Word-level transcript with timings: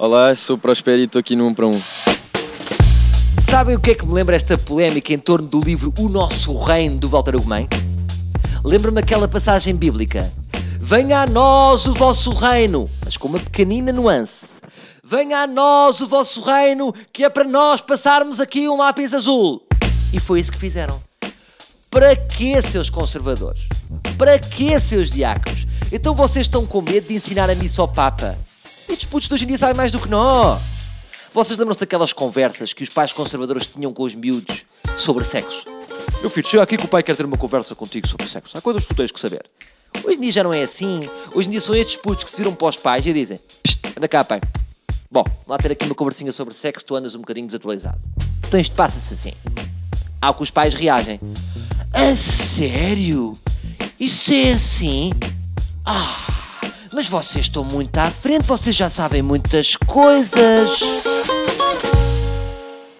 Olá, 0.00 0.32
sou 0.36 0.54
o 0.54 0.58
Prospero 0.60 1.00
e 1.00 1.06
estou 1.06 1.18
aqui 1.18 1.34
no 1.34 1.44
1 1.48 1.54
para 1.54 1.66
1. 1.66 1.72
Sabem 3.42 3.74
o 3.74 3.80
que 3.80 3.90
é 3.90 3.94
que 3.96 4.06
me 4.06 4.12
lembra 4.12 4.36
esta 4.36 4.56
polémica 4.56 5.12
em 5.12 5.18
torno 5.18 5.48
do 5.48 5.58
livro 5.58 5.92
O 5.98 6.08
Nosso 6.08 6.56
Reino 6.56 6.96
do 6.98 7.08
Walter 7.08 7.34
Ugumem? 7.34 7.66
Lembra-me 8.64 9.00
aquela 9.00 9.26
passagem 9.26 9.74
bíblica. 9.74 10.32
Venha 10.80 11.22
a 11.22 11.26
nós 11.26 11.84
o 11.84 11.94
vosso 11.94 12.30
reino, 12.30 12.88
mas 13.04 13.16
com 13.16 13.26
uma 13.26 13.40
pequenina 13.40 13.92
nuance. 13.92 14.46
Venha 15.02 15.38
a 15.38 15.48
nós 15.48 16.00
o 16.00 16.06
vosso 16.06 16.42
reino, 16.42 16.94
que 17.12 17.24
é 17.24 17.28
para 17.28 17.42
nós 17.42 17.80
passarmos 17.80 18.38
aqui 18.38 18.68
um 18.68 18.76
lápis 18.76 19.12
azul. 19.12 19.66
E 20.12 20.20
foi 20.20 20.38
isso 20.38 20.52
que 20.52 20.58
fizeram. 20.58 21.02
Para 21.90 22.14
que, 22.14 22.62
seus 22.62 22.88
conservadores? 22.88 23.62
Para 24.16 24.38
que, 24.38 24.78
seus 24.78 25.10
diáconos? 25.10 25.66
Então 25.90 26.14
vocês 26.14 26.46
estão 26.46 26.64
com 26.64 26.82
medo 26.82 27.08
de 27.08 27.14
ensinar 27.14 27.50
a 27.50 27.54
missa 27.56 27.82
ao 27.82 27.88
Papa? 27.88 28.38
Estes 28.88 29.04
putos 29.04 29.28
de 29.28 29.34
hoje 29.34 29.44
em 29.44 29.48
dia 29.48 29.58
sabem 29.58 29.76
mais 29.76 29.92
do 29.92 29.98
que 29.98 30.08
nós. 30.08 30.60
Vocês 31.34 31.58
lembram-se 31.58 31.80
daquelas 31.80 32.12
conversas 32.12 32.72
que 32.72 32.82
os 32.82 32.88
pais 32.88 33.12
conservadores 33.12 33.66
tinham 33.66 33.92
com 33.92 34.02
os 34.02 34.14
miúdos 34.14 34.64
sobre 34.96 35.24
sexo? 35.24 35.64
Meu 36.20 36.30
filho, 36.30 36.48
chega 36.48 36.62
aqui 36.62 36.78
que 36.78 36.86
o 36.86 36.88
pai 36.88 37.02
quer 37.02 37.14
ter 37.14 37.26
uma 37.26 37.36
conversa 37.36 37.74
contigo 37.74 38.08
sobre 38.08 38.26
sexo. 38.26 38.56
Há 38.56 38.62
coisas 38.62 38.82
que 38.82 38.88
tu 38.88 38.96
tens 38.96 39.12
que 39.12 39.20
saber. 39.20 39.44
Hoje 40.02 40.16
em 40.16 40.20
dia 40.22 40.32
já 40.32 40.42
não 40.42 40.54
é 40.54 40.62
assim. 40.62 41.02
Hoje 41.34 41.48
em 41.48 41.50
dia 41.52 41.60
são 41.60 41.74
estes 41.74 41.96
putos 41.96 42.24
que 42.24 42.30
se 42.30 42.36
viram 42.38 42.54
para 42.54 42.68
os 42.68 42.76
pais 42.78 43.04
e 43.04 43.12
dizem: 43.12 43.38
Psst, 43.62 43.78
anda 43.96 44.08
cá, 44.08 44.24
pai. 44.24 44.40
Bom, 45.10 45.24
lá 45.46 45.58
ter 45.58 45.72
aqui 45.72 45.84
uma 45.84 45.94
conversinha 45.94 46.32
sobre 46.32 46.54
sexo, 46.54 46.84
tu 46.84 46.96
andas 46.96 47.14
um 47.14 47.20
bocadinho 47.20 47.46
desatualizado. 47.46 47.98
Então 48.46 48.58
isto 48.58 48.74
passa-se 48.74 49.12
assim. 49.12 49.32
Ao 50.20 50.32
que 50.34 50.42
os 50.42 50.50
pais 50.50 50.72
reagem: 50.72 51.20
A 51.92 52.16
sério? 52.16 53.38
Isso 54.00 54.32
é 54.32 54.52
assim? 54.52 55.12
Ah, 55.84 56.27
mas 56.92 57.08
vocês 57.08 57.46
estão 57.46 57.64
muito 57.64 57.96
à 57.98 58.10
frente, 58.10 58.44
vocês 58.46 58.74
já 58.74 58.88
sabem 58.90 59.22
muitas 59.22 59.76
coisas. 59.76 60.80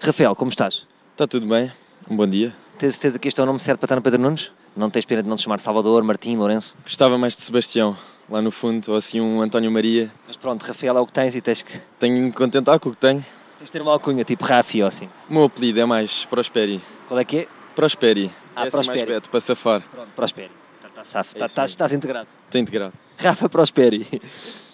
Rafael, 0.01 0.35
como 0.35 0.49
estás? 0.49 0.87
Está 1.11 1.27
tudo 1.27 1.45
bem? 1.47 1.71
Um 2.09 2.15
bom 2.15 2.27
dia. 2.27 2.53
Tens 2.77 2.93
certeza 2.95 3.19
que 3.19 3.27
este 3.27 3.39
é 3.39 3.43
o 3.43 3.45
nome 3.45 3.59
certo 3.59 3.79
para 3.79 3.85
estar 3.87 3.95
no 3.95 4.01
Pedro 4.01 4.21
Nunes? 4.21 4.51
Não 4.75 4.89
tens 4.89 5.03
pena 5.05 5.21
de 5.21 5.27
não 5.29 5.35
te 5.35 5.43
chamar 5.43 5.59
Salvador, 5.59 6.01
Martim, 6.03 6.37
Lourenço? 6.37 6.77
Gostava 6.83 7.17
mais 7.17 7.35
de 7.35 7.41
Sebastião, 7.41 7.97
lá 8.29 8.41
no 8.41 8.51
fundo, 8.51 8.89
ou 8.91 8.95
assim 8.97 9.19
um 9.19 9.41
António 9.41 9.69
Maria. 9.69 10.09
Mas 10.25 10.37
pronto, 10.37 10.63
Rafael 10.63 10.97
é 10.97 11.01
o 11.01 11.05
que 11.05 11.11
tens 11.11 11.35
e 11.35 11.41
tens 11.41 11.61
que, 11.61 11.77
Tenho 11.99 12.15
de 12.15 12.21
me 12.21 12.31
contentar 12.31 12.79
com 12.79 12.89
o 12.89 12.91
que 12.93 12.97
tenho. 12.97 13.25
tens 13.57 13.65
de 13.65 13.71
ter 13.71 13.81
uma 13.81 13.91
alcunha, 13.91 14.23
tipo 14.23 14.45
Rafi 14.45 14.81
ou 14.81 14.87
assim. 14.87 15.09
O 15.29 15.33
meu 15.33 15.43
apelido 15.43 15.79
é 15.81 15.85
mais 15.85 16.23
Prosperi. 16.25 16.81
Qual 17.07 17.19
é 17.19 17.25
que 17.25 17.37
é? 17.39 17.47
Prosperi. 17.75 18.31
Ah, 18.55 18.65
Essa 18.65 18.77
é 18.77 18.77
mais 18.77 18.87
Prosperi. 18.87 19.11
Beto, 19.13 19.29
para 19.29 19.39
safar. 19.41 19.81
Pronto, 19.91 20.09
Prosperi. 20.15 20.51
Está 20.77 20.89
tá 20.89 21.03
safo, 21.03 21.35
É 21.35 21.39
tá, 21.39 21.49
tá- 21.49 21.65
estás 21.65 21.91
integrado. 21.91 22.27
Estou 22.45 22.61
integrado. 22.61 22.93
Rafa 23.21 23.49
Prosperi. 23.49 24.21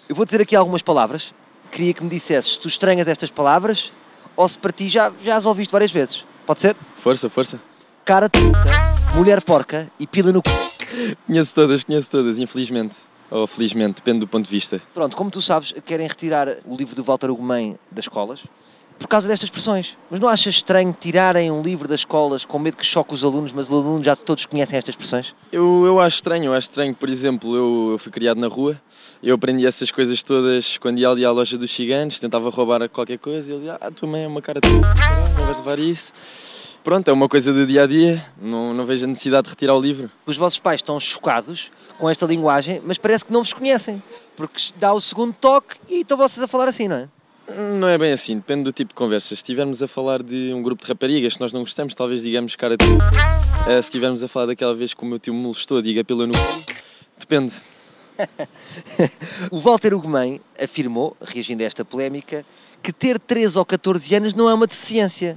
Eu 0.08 0.14
vou 0.14 0.24
dizer 0.24 0.40
aqui 0.40 0.54
algumas 0.54 0.80
palavras. 0.80 1.34
Queria 1.72 1.92
que 1.92 2.02
me 2.02 2.08
dissesses 2.08 2.52
se 2.52 2.60
tu 2.60 2.68
estranhas 2.68 3.08
estas 3.08 3.28
palavras 3.28 3.90
ou 4.36 4.48
se 4.48 4.56
para 4.56 4.70
ti 4.70 4.88
já, 4.88 5.12
já 5.24 5.36
as 5.36 5.46
ouviste 5.46 5.72
várias 5.72 5.90
vezes. 5.90 6.24
Pode 6.46 6.60
ser? 6.60 6.76
Força, 6.94 7.28
força. 7.28 7.60
Cara 8.04 8.28
de 8.28 8.38
puta, 8.38 9.16
mulher 9.16 9.42
porca 9.42 9.90
e 9.98 10.06
pila 10.06 10.30
no 10.30 10.40
c... 10.46 11.16
Conheço 11.26 11.52
todas, 11.52 11.82
conheço 11.82 12.08
todas, 12.08 12.38
infelizmente. 12.38 12.96
Ou 13.28 13.48
felizmente, 13.48 13.96
depende 13.96 14.20
do 14.20 14.28
ponto 14.28 14.44
de 14.44 14.50
vista. 14.50 14.80
Pronto, 14.94 15.16
como 15.16 15.28
tu 15.28 15.42
sabes, 15.42 15.74
querem 15.84 16.06
retirar 16.06 16.58
o 16.64 16.76
livro 16.76 16.94
do 16.94 17.02
Walter 17.02 17.28
Ugumem 17.30 17.76
das 17.90 18.04
escolas 18.04 18.44
por 18.98 19.08
causa 19.08 19.28
destas 19.28 19.48
expressões. 19.48 19.96
Mas 20.10 20.20
não 20.20 20.28
achas 20.28 20.54
estranho 20.54 20.96
tirarem 20.98 21.50
um 21.50 21.62
livro 21.62 21.86
das 21.86 22.00
escolas 22.00 22.44
com 22.44 22.58
medo 22.58 22.76
que 22.76 22.84
choque 22.84 23.14
os 23.14 23.22
alunos, 23.22 23.52
mas 23.52 23.66
os 23.66 23.72
alunos 23.72 24.04
já 24.04 24.16
todos 24.16 24.46
conhecem 24.46 24.78
estas 24.78 24.92
expressões? 24.92 25.34
Eu, 25.52 25.84
eu 25.86 26.00
acho 26.00 26.16
estranho, 26.16 26.46
eu 26.46 26.54
acho 26.54 26.68
estranho. 26.68 26.94
Por 26.94 27.08
exemplo, 27.08 27.54
eu, 27.54 27.88
eu 27.92 27.98
fui 27.98 28.10
criado 28.10 28.38
na 28.38 28.48
rua, 28.48 28.80
eu 29.22 29.34
aprendi 29.34 29.66
essas 29.66 29.90
coisas 29.90 30.22
todas 30.22 30.78
quando 30.78 30.98
ia 30.98 31.08
ali 31.08 31.24
à 31.24 31.30
loja 31.30 31.56
dos 31.56 31.70
gigantes, 31.70 32.20
tentava 32.20 32.48
roubar 32.50 32.88
qualquer 32.88 33.18
coisa 33.18 33.52
e 33.52 33.56
ele 33.56 33.70
ah, 33.70 33.78
a 33.80 33.90
tua 33.90 34.08
mãe 34.08 34.24
é 34.24 34.26
uma 34.26 34.42
cara 34.42 34.60
de 34.60 34.68
não 34.70 35.46
vais 35.46 35.56
levar 35.58 35.78
isso. 35.78 36.12
Pronto, 36.86 37.08
é 37.08 37.12
uma 37.12 37.28
coisa 37.28 37.52
do 37.52 37.66
dia 37.66 37.82
a 37.82 37.86
dia, 37.86 38.24
não, 38.40 38.72
não 38.72 38.86
vejo 38.86 39.06
a 39.06 39.08
necessidade 39.08 39.46
de 39.46 39.50
retirar 39.50 39.74
o 39.74 39.80
livro. 39.80 40.08
Os 40.24 40.36
vossos 40.36 40.60
pais 40.60 40.78
estão 40.78 41.00
chocados 41.00 41.68
com 41.98 42.08
esta 42.08 42.24
linguagem, 42.26 42.80
mas 42.84 42.96
parece 42.96 43.24
que 43.24 43.32
não 43.32 43.42
vos 43.42 43.52
conhecem. 43.52 44.00
Porque 44.36 44.60
dá 44.76 44.92
o 44.92 45.00
segundo 45.00 45.34
toque 45.34 45.76
e 45.88 46.02
estão 46.02 46.16
vocês 46.16 46.40
a 46.44 46.46
falar 46.46 46.68
assim, 46.68 46.86
não 46.86 46.96
é? 46.96 47.08
Não 47.48 47.88
é 47.88 47.96
bem 47.96 48.12
assim, 48.12 48.36
depende 48.36 48.64
do 48.64 48.72
tipo 48.72 48.88
de 48.88 48.94
conversa. 48.94 49.28
Se 49.28 49.34
estivermos 49.34 49.82
a 49.82 49.86
falar 49.86 50.22
de 50.22 50.52
um 50.52 50.62
grupo 50.62 50.82
de 50.82 50.88
raparigas 50.88 51.34
que 51.34 51.40
nós 51.40 51.52
não 51.52 51.60
gostamos, 51.60 51.94
talvez 51.94 52.22
digamos 52.22 52.56
cara 52.56 52.76
de 52.76 52.84
puta. 52.84 53.04
Eh, 53.68 53.80
Se 53.80 53.88
estivermos 53.88 54.22
a 54.22 54.28
falar 54.28 54.46
daquela 54.46 54.74
vez 54.74 54.92
que 54.92 55.02
o 55.02 55.06
meu 55.06 55.18
tio 55.18 55.32
me 55.32 55.40
molestou, 55.40 55.80
diga 55.80 56.02
pela 56.02 56.26
no. 56.26 56.32
Depende. 57.18 57.54
O 59.50 59.60
Walter 59.60 59.94
Ugumem 59.94 60.40
afirmou, 60.58 61.16
reagindo 61.20 61.62
a 61.62 61.66
esta 61.66 61.84
polémica, 61.84 62.44
que 62.82 62.92
ter 62.92 63.18
13 63.18 63.58
ou 63.58 63.64
14 63.64 64.14
anos 64.14 64.34
não 64.34 64.48
é 64.48 64.54
uma 64.54 64.66
deficiência. 64.66 65.36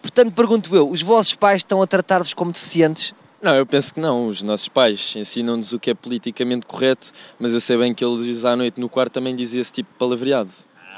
Portanto, 0.00 0.32
pergunto 0.32 0.74
eu, 0.74 0.88
os 0.88 1.02
vossos 1.02 1.34
pais 1.34 1.58
estão 1.58 1.82
a 1.82 1.86
tratar-vos 1.86 2.32
como 2.32 2.52
deficientes? 2.52 3.12
Não, 3.42 3.54
eu 3.54 3.66
penso 3.66 3.94
que 3.94 4.00
não. 4.00 4.28
Os 4.28 4.42
nossos 4.42 4.68
pais 4.68 5.14
ensinam-nos 5.16 5.72
o 5.72 5.78
que 5.78 5.90
é 5.90 5.94
politicamente 5.94 6.66
correto, 6.66 7.12
mas 7.38 7.52
eu 7.52 7.60
sei 7.60 7.76
bem 7.76 7.94
que 7.94 8.04
eles 8.04 8.44
à 8.44 8.54
noite 8.54 8.80
no 8.80 8.88
quarto 8.88 9.14
também 9.14 9.34
diziam 9.34 9.60
esse 9.60 9.72
tipo 9.72 9.90
de 9.90 9.98
palavreado. 9.98 10.50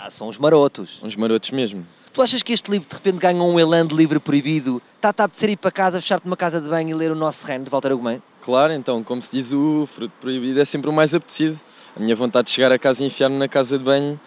Ah, 0.05 0.11
são 0.11 0.27
os 0.27 0.37
marotos. 0.37 0.99
Uns 1.01 1.15
marotos 1.15 1.53
mesmo. 1.53 1.87
Tu 2.13 2.21
achas 2.21 2.43
que 2.43 2.53
este 2.53 2.69
livro 2.69 2.89
de 2.89 2.95
repente 2.97 3.19
ganha 3.19 3.41
um 3.41 3.59
elan 3.59 3.87
de 3.87 3.95
livro 3.95 4.21
proibido? 4.21 4.83
Está-te 4.97 5.23
a 5.23 5.27
apetecer 5.27 5.51
ir 5.51 5.57
para 5.57 5.71
casa, 5.71 6.01
fechar-te 6.01 6.25
numa 6.25 6.37
casa 6.37 6.61
de 6.61 6.69
banho 6.69 6.91
e 6.91 6.95
ler 6.95 7.13
o 7.13 7.15
nosso 7.15 7.47
reino 7.47 7.65
de 7.65 7.71
Walter 7.71 7.93
Ugumem? 7.93 8.21
Claro, 8.41 8.73
então, 8.73 9.05
como 9.05 9.23
se 9.23 9.31
diz, 9.31 9.53
o 9.53 9.87
fruto 9.87 10.13
proibido 10.21 10.61
é 10.61 10.65
sempre 10.65 10.91
o 10.91 10.93
mais 10.93 11.15
apetecido. 11.15 11.59
A 11.97 12.01
minha 12.01 12.17
vontade 12.17 12.47
de 12.47 12.51
chegar 12.53 12.73
a 12.73 12.79
casa 12.81 13.05
e 13.05 13.07
enfiar-me 13.07 13.39
na 13.39 13.47
casa 13.47 13.79
de 13.79 13.85
banho 13.85 14.19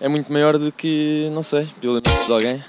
é 0.00 0.08
muito 0.08 0.32
maior 0.32 0.58
do 0.58 0.72
que, 0.72 1.30
não 1.32 1.44
sei, 1.44 1.68
pela 1.80 1.94
mente 1.94 2.26
de 2.26 2.32
alguém. 2.32 2.64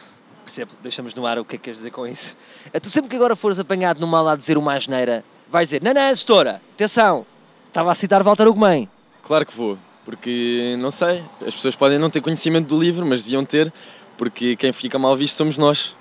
Percebe? 0.45 0.69
Deixamos 0.83 1.15
no 1.15 1.25
ar 1.25 1.39
o 1.39 1.43
que 1.43 1.55
é 1.55 1.57
que 1.57 1.63
queres 1.63 1.79
dizer 1.79 1.89
com 1.89 2.05
isso. 2.05 2.37
É 2.71 2.79
tu 2.79 2.91
sempre 2.91 3.09
que 3.09 3.15
agora 3.15 3.35
fores 3.35 3.57
apanhado 3.57 3.99
no 3.99 4.05
mal 4.05 4.27
a 4.29 4.35
dizer 4.35 4.55
uma 4.55 4.75
asneira, 4.75 5.25
vais 5.49 5.69
dizer, 5.69 5.81
não, 5.81 5.95
não, 5.95 6.15
setora, 6.15 6.61
atenção, 6.75 7.25
estava 7.67 7.91
a 7.91 7.95
citar 7.95 8.21
Walter 8.21 8.47
Ugumem. 8.47 8.87
Claro 9.23 9.47
que 9.47 9.57
vou, 9.57 9.79
porque, 10.03 10.75
não 10.79 10.91
sei, 10.91 11.23
as 11.45 11.53
pessoas 11.53 11.75
podem 11.75 11.99
não 11.99 12.09
ter 12.09 12.21
conhecimento 12.21 12.67
do 12.67 12.79
livro, 12.79 13.05
mas 13.05 13.23
deviam 13.23 13.45
ter, 13.45 13.71
porque 14.17 14.55
quem 14.55 14.71
fica 14.71 14.97
mal 14.97 15.15
visto 15.15 15.35
somos 15.35 15.57
nós. 15.57 15.95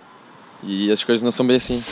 E 0.63 0.91
as 0.91 1.03
coisas 1.03 1.23
não 1.23 1.31
são 1.31 1.47
bem 1.47 1.57
assim. 1.57 1.83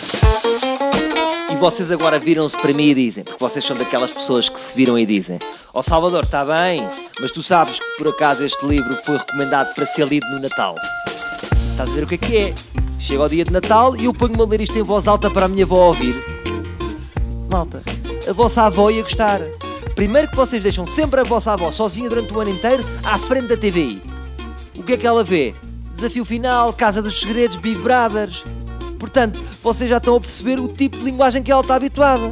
E 1.50 1.56
vocês 1.56 1.90
agora 1.90 2.18
viram-se 2.18 2.56
para 2.58 2.72
mim 2.74 2.88
e 2.88 2.94
dizem, 2.94 3.24
porque 3.24 3.42
vocês 3.42 3.64
são 3.64 3.74
daquelas 3.74 4.10
pessoas 4.10 4.48
que 4.48 4.60
se 4.60 4.76
viram 4.76 4.98
e 4.98 5.06
dizem: 5.06 5.38
Ó 5.72 5.80
Salvador, 5.80 6.24
está 6.24 6.44
bem, 6.44 6.86
mas 7.20 7.30
tu 7.30 7.42
sabes 7.42 7.78
que 7.78 7.90
por 7.96 8.08
acaso 8.08 8.44
este 8.44 8.66
livro 8.66 8.94
foi 9.04 9.16
recomendado 9.16 9.74
para 9.74 9.86
ser 9.86 10.06
lido 10.06 10.26
no 10.30 10.38
Natal. 10.38 10.74
Estás 11.70 11.90
a 11.90 11.92
ver 11.94 12.04
o 12.04 12.06
que 12.06 12.14
é 12.16 12.18
que 12.18 12.36
é? 12.36 12.54
Chega 13.00 13.22
ao 13.22 13.28
dia 13.28 13.44
de 13.44 13.52
Natal 13.52 13.96
e 13.96 14.04
eu 14.04 14.12
ponho-me 14.12 14.42
a 14.42 14.46
ler 14.46 14.60
isto 14.60 14.78
em 14.78 14.82
voz 14.82 15.08
alta 15.08 15.30
para 15.30 15.46
a 15.46 15.48
minha 15.48 15.64
avó 15.64 15.86
ouvir. 15.88 16.14
Malta, 17.48 17.82
a 18.28 18.32
vossa 18.32 18.64
avó 18.64 18.90
ia 18.90 19.02
gostar. 19.02 19.40
Primeiro 19.98 20.28
que 20.28 20.36
vocês 20.36 20.62
deixam 20.62 20.86
sempre 20.86 21.18
a 21.18 21.24
vossa 21.24 21.52
avó 21.52 21.72
sozinha 21.72 22.08
durante 22.08 22.32
o 22.32 22.38
ano 22.38 22.50
inteiro 22.50 22.84
à 23.02 23.18
frente 23.18 23.48
da 23.48 23.56
TVI. 23.56 24.00
O 24.76 24.82
que 24.84 24.92
é 24.92 24.96
que 24.96 25.04
ela 25.04 25.24
vê? 25.24 25.56
Desafio 25.92 26.24
final, 26.24 26.72
Casa 26.72 27.02
dos 27.02 27.18
Segredos, 27.18 27.56
Big 27.56 27.80
Brothers. 27.80 28.44
Portanto, 28.96 29.42
vocês 29.60 29.90
já 29.90 29.96
estão 29.96 30.14
a 30.14 30.20
perceber 30.20 30.60
o 30.60 30.68
tipo 30.68 30.96
de 30.98 31.04
linguagem 31.04 31.42
que 31.42 31.50
ela 31.50 31.62
está 31.62 31.74
habituada. 31.74 32.30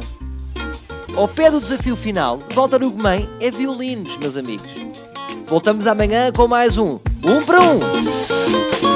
Ao 1.13 1.27
pé 1.27 1.51
do 1.51 1.59
desafio 1.59 1.97
final, 1.97 2.41
volta 2.53 2.79
no 2.79 2.89
Gomem 2.89 3.27
é 3.41 3.51
violinos, 3.51 4.15
meus 4.15 4.37
amigos. 4.37 4.71
Voltamos 5.45 5.87
amanhã 5.87 6.31
com 6.31 6.47
mais 6.47 6.77
um. 6.77 6.97
Um 7.21 7.41
para 7.45 7.59
um! 7.63 8.86